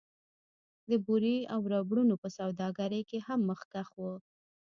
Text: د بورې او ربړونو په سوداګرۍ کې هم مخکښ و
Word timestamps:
د 0.89 0.91
بورې 1.05 1.37
او 1.53 1.61
ربړونو 1.73 2.15
په 2.23 2.27
سوداګرۍ 2.37 3.01
کې 3.09 3.17
هم 3.27 3.39
مخکښ 3.49 3.89
و 3.99 4.03